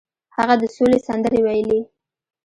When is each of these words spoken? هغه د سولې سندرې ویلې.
هغه 0.37 0.55
د 0.61 0.63
سولې 0.75 0.99
سندرې 1.07 1.39
ویلې. 1.45 1.79